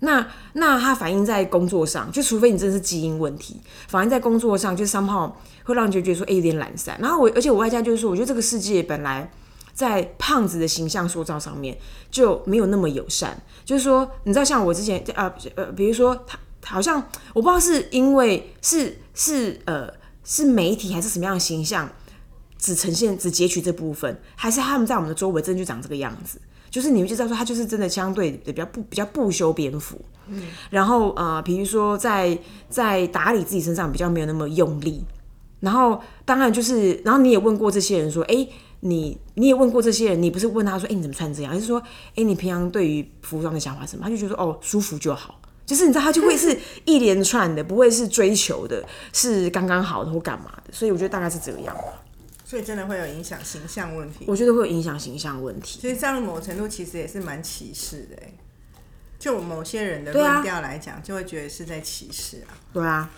[0.01, 6.99] 那那他反映在工作上，就除非你真的是基因问题，反映在工作上，就是三号会让人觉得说，哎、有点懒散。
[7.01, 9.31] 然后我，而且我外加就是说，我觉得这个世界本来
[9.79, 11.77] 在胖子的形象塑造上面
[12.11, 13.41] 就没有那么友善。
[13.63, 17.01] 就是说，你知道，像我之前啊呃，比如说他好像
[17.33, 19.89] 我不知道是因为是是呃
[20.25, 21.89] 是媒体还是什么样的形象，
[22.57, 26.41] 只呈现只截取这部分，还是他们在我们的周围真的就长这个样子？
[26.69, 32.37] 就是你们就知道说他就是真的相对的比较不比较不修边幅，嗯，然后呃，比如说在
[32.69, 35.03] 在打理自己身上比较没有那么用力，
[35.61, 38.47] 然后当然就是，然后你也问过这些人说，哎，
[38.81, 41.53] 你你也问过这些人，你不是问他说，哎，你怎么穿这样？
[41.53, 41.81] 而是说，
[42.15, 44.03] 哎，你平常对于服装的想法是什么？
[44.03, 45.39] 他就觉得哦，舒服就好。
[45.65, 52.01] 就是你知道，他就会是一连串的，不会是追求的，是刚刚好的或干嘛的，所以我觉得大概是这个样吧。
[52.43, 54.25] 所以真的会有影响形象问题。
[54.27, 55.79] 我觉得会有影响形象问题。
[55.79, 58.33] 所以这样某程度其实也是蛮歧视的哎。
[59.19, 62.57] 就某些人的论调来讲，就会觉得是在歧视啊。
[62.73, 63.11] 对啊，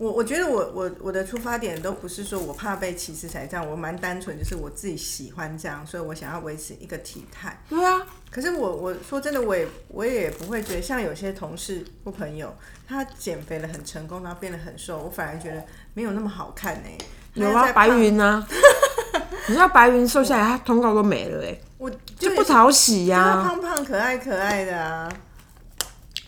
[0.00, 7.62] 我我觉得我我我的出发点都不是说我怕被歧视才这样，我蛮单纯，就是我自己喜欢这样，所以我想要维持一个体态。
[7.68, 12.56] 对啊，可是我我说真的，我也我也不会觉得像有些同事或朋友，
[12.88, 16.88] 他减肥了很成功，然后变得很瘦，我反而觉得没有那么好看呢、
[17.34, 18.42] 有啊，白云啊、
[19.48, 25.12] 你知道白云瘦下来，他通告都没了哎、我就不讨喜呀、呀、胖胖可爱可爱的啊。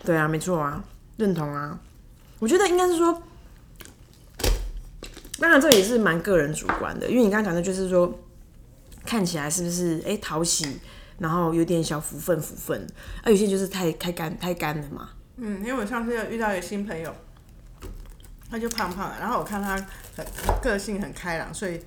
[0.04, 0.85] 对啊，没错啊，
[1.16, 1.78] 认同啊。
[2.38, 3.22] 我觉得应该是说，
[5.42, 8.16] 当然这也是蛮个人主观的，因为你刚刚讲的就是说，
[9.05, 10.78] 看起来是不是哎讨喜，
[11.18, 12.87] 然后有点小福分福分，
[13.24, 15.09] 啊有些就是太太干太干了嘛。
[15.38, 17.12] 嗯，因为我上次有遇到一个新朋友，
[18.48, 19.74] 他就胖胖的，然后我看他
[20.16, 20.24] 很
[20.62, 21.81] 个性很开朗，所以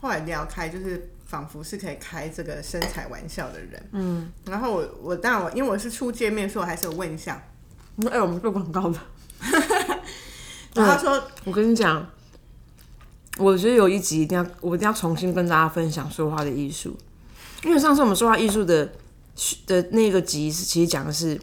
[0.00, 3.88] 后来聊开，就是仿佛是可以开这个身材玩笑的人。
[3.92, 7.42] 嗯，然后我我当然我因为我是初见面，所以我还是有问一下，
[8.10, 8.98] 哎、我们做广告的，
[10.74, 12.10] 然后他说我跟你讲，
[13.38, 16.94] 我觉得有一集一定要，我一定要重新跟大家分享说话的艺术，
[17.64, 18.90] 因为上次我们说话艺术的
[19.66, 21.40] 的那个集是其实讲的是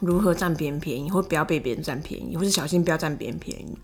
[0.00, 3.78] 如何占别人便宜，或不要被别人占便宜，或是小心不要占别人便宜。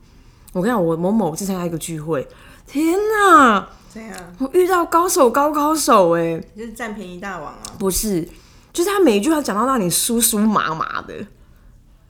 [0.53, 2.27] 我跟你讲，我某某去参加一个聚会，
[2.67, 8.27] 天哪，这样我遇到高手高高手哎、就是占便宜大王啊，不是，
[8.73, 11.27] 就是他每一句话讲到让你酥酥麻麻的，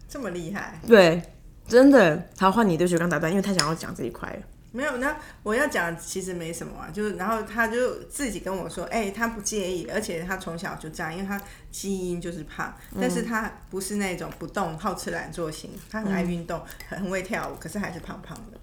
[0.08, 0.80] 这么厉害。
[0.86, 1.22] 对，
[1.66, 2.28] 真的。
[2.38, 4.53] 好，换你对学刚打断，因为他想要讲这一块了。
[4.76, 18.58] 没有，那我要讲其实没什么啊，就是然后他就自己跟我说，哎、他不介意，而且他从小就这样，因为他基因就是胖，但是他不是那种不动、好吃懒做型，他很爱运动，很很会跳舞，可是还是胖胖的。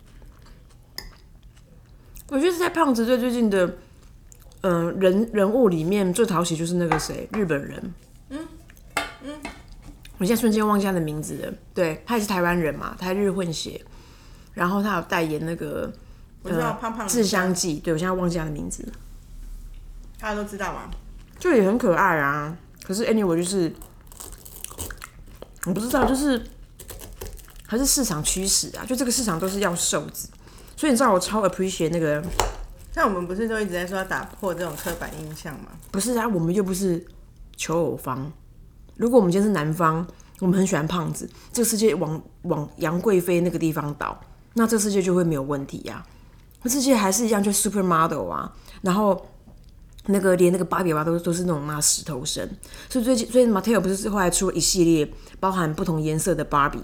[2.27, 3.77] 我觉得在胖子最最近的，
[4.63, 7.93] 嗯、人人物里面最讨喜就是那个谁，日本人。
[8.29, 8.47] 嗯
[9.23, 9.39] 嗯，
[10.17, 11.53] 我现在瞬间忘记他的名字了。
[11.73, 13.81] 对他也是台湾人嘛，台日混血。
[14.53, 15.91] 然后他有代言那个
[16.43, 18.93] 我知道胖胖的制香剂，对我现在忘记他的名字了，
[20.19, 20.89] 大家都知道嘛。
[21.39, 22.55] 就也很可爱啊。
[22.83, 23.71] 可是 anyway 就是，
[25.65, 26.43] 我不知道，就是
[27.65, 30.27] 还是市场驱使啊，就这个市场都是要瘦子。
[30.75, 32.23] 所以你知道我超 appreciate 那个
[32.91, 35.67] 像我们不是都一直在说要打破这种刻板印象吗？
[35.91, 37.05] 不是啊，我们又不是
[37.55, 38.31] 求偶方。
[38.97, 40.05] 如果我们今天是男方，
[40.39, 44.19] 我们很喜欢胖子，这个世界往往杨贵妃那个地方倒，
[44.53, 46.05] 那这世界就会没有问题呀、
[46.63, 49.29] 那世界还是一样，就 supermodel 啊，然后
[50.07, 52.49] 那个连那个芭比娃娃都都是那种妈石头身，
[52.89, 55.09] 所以最近所以 Mattel 不是后来出了一系列
[55.39, 56.81] 包含不同颜色的芭比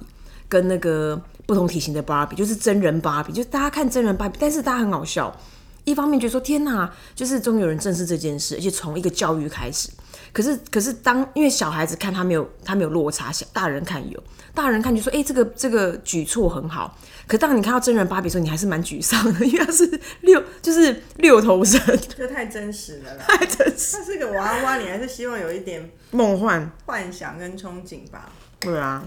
[0.47, 5.36] 跟那个不同体型的芭比，就是真人芭比，就是大家看真人芭比，但是大家很好笑。
[5.84, 9.89] 一方面觉得说天哪，就是终于有人正视这件事，而且从一个教育开始。
[10.34, 14.21] 可是可是当因为小孩子看他没有他没有落差，小大人看有，
[14.53, 16.97] 大人看就说哎、这个这个举措很好。
[17.27, 21.79] 可当你看到真人芭比的时候，你还是蛮沮丧的，因为他是六就是六头身，
[22.17, 23.25] 这太真实了啦。
[23.27, 26.71] 太真实它是个娃娃，你还是希望有一点梦幻。
[26.85, 28.29] 幻想跟憧憬吧。
[28.59, 29.03] 对啊，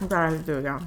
[0.00, 0.86] 那大概是这样。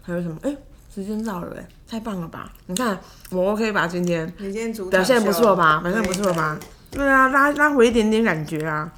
[0.00, 0.38] 还有什么？
[0.42, 0.56] 哎、
[0.92, 2.52] 时间到了、哎，太棒了吧！
[2.66, 2.98] 你看
[3.30, 3.86] 我 OK 吧？
[3.86, 5.78] 今天你今天主表现不错吧？
[5.80, 6.58] 表现不错吧？
[6.90, 8.90] 对啊，拉拉回一点点感觉啊。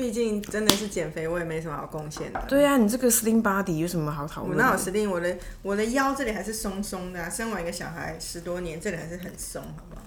[0.00, 2.42] 毕竟真的是减肥，我也没什么好贡献的。
[2.48, 5.10] 对啊，你这个 slim body 有什么好讨我那有 slim，？
[5.10, 10.02] 我的我的腰这里还是松松的、啊，生完一个小孩十多年，这里还是很松，好不好？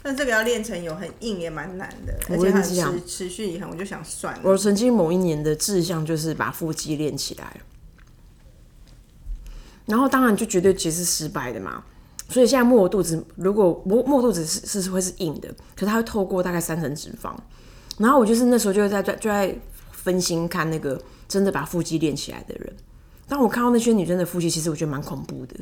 [0.00, 4.40] 但这个要练成有很硬也蛮难的，而我且它跟你讲持持续以恒，我就想算了。
[4.44, 7.56] 我曾经某一年的志向就是把腹肌练起来，
[9.86, 11.82] 然后当然就绝对其实是失败的嘛。
[12.28, 17.34] 所以现在摸我肚子，如果摸摸肚子是是会是硬的，可是它会透过大概三层脂肪。
[17.98, 19.56] 然后我就是那时候就在就在
[19.90, 22.72] 分心看那个真的把腹肌练起来的人。
[23.28, 25.56] 当我看到那些女生的腹肌，其实我觉得蛮恐怖的，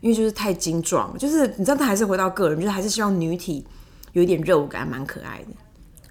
[0.00, 3.66] 因为就是太精壮，就是你知道，他还是回到个人，就是还是希望女体
[4.12, 5.46] 有一点肉感，蛮可爱的，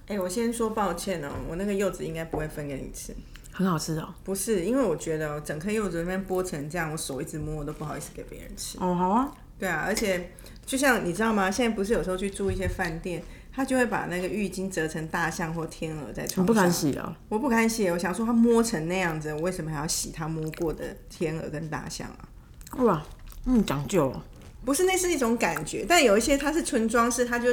[0.07, 3.15] 哎、我先说抱歉哦，我那个柚子应该不会分给你吃。
[3.53, 4.13] 很好吃哦。
[4.23, 8.77] 不是，因为我觉得整颗柚子那边剥成这样，我手一直摸，我都不好意思给别人吃。
[8.79, 10.31] 哦，好啊，对啊，而且
[10.65, 11.51] 就像你知道吗？
[11.51, 13.21] 现在不是有时候去住一些饭店，
[13.53, 16.43] 他就会把那个浴巾折成大象或天鹅在床上。
[16.43, 17.17] 我不敢洗啊。
[17.29, 22.83] 我不敢洗，我想说他摸成那样子，我为什么还要洗他摸过的天鹅跟大象啊？
[22.83, 23.03] 哇，
[23.45, 24.21] 嗯，讲究哦。
[24.63, 27.49] 不是，那是一种感觉，但有一些它是纯装饰，它就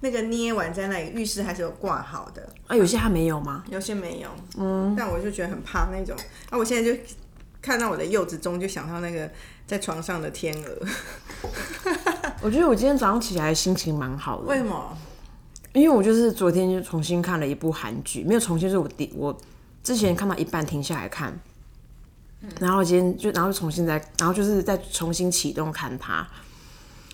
[0.00, 3.64] 那个捏完在那里，浴室还是有挂好的，啊，有些还没有吗？
[3.70, 4.28] 有些没有。
[4.58, 6.14] 嗯，但我就觉得很怕那种。
[6.50, 6.98] 啊，我现在就
[7.62, 9.30] 看到我的柚子中，就想到那个
[9.66, 10.86] 在床上的天鹅。
[12.42, 14.96] 我觉得我今天早上起来心情蛮好的，为什么？
[15.72, 19.36] 因为我就是昨天就重新看了一部韩剧，没有重新，就是我第我
[19.82, 21.38] 之前看到一半停下来看，
[22.58, 26.26] 然后今天就然后就重新再，然后就是再重新启动看它。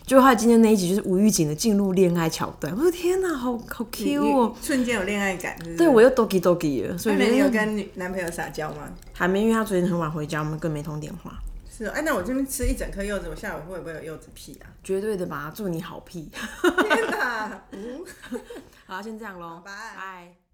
[0.07, 4.55] 就他今天那一集就是吴玉景的进入恋爱桥段，我说天哪，好好 Q 哦！
[4.55, 8.89] 你瞬间有恋爱感，是是对我又 doki doki 了，所以那你有跟男朋友撒娇吗？
[9.13, 11.37] 还没，因为他昨天很晚回家，我们更没通电话。
[11.77, 14.71] 是哦，哎，那我这边吃一整颗柚子，我下午会不会有柚子屁啊？
[14.83, 16.31] 绝对的吧，祝你好屁。
[16.63, 17.63] 天哪！
[18.87, 20.46] 好，先这样喽，拜拜。